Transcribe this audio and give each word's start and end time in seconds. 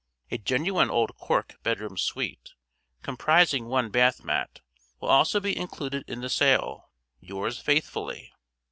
A 0.31 0.39
genuine 0.39 0.89
old 0.89 1.15
cork 1.17 1.61
bedroom 1.61 1.95
suite, 1.95 2.53
comprising 3.03 3.67
one 3.67 3.91
bath 3.91 4.23
mat, 4.23 4.61
will 4.99 5.09
also 5.09 5.39
be 5.39 5.55
included 5.55 6.03
in 6.07 6.21
the 6.21 6.27
sale. 6.29 6.89
Yours 7.19 7.59
faithfully." 7.59 8.33